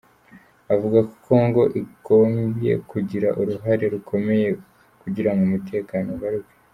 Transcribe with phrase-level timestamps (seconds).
[0.73, 4.47] Avuga ko Congo igombye kugira uruhare rukomeye
[5.01, 6.53] kugira ngo umutekano ugaruke.